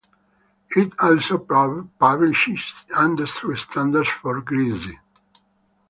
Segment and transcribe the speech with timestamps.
[0.75, 1.37] It also
[1.99, 4.95] publishes industry standards for greases.